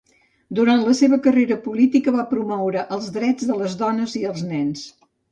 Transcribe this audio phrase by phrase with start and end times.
[0.59, 4.83] Durant la seva carrera política va promoure els drets de les dones i els nens.